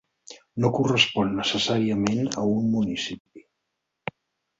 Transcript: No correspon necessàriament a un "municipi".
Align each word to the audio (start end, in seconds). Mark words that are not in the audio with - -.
No 0.63 0.69
correspon 0.77 1.35
necessàriament 1.39 2.31
a 2.45 2.47
un 2.53 2.65
"municipi". 2.77 3.45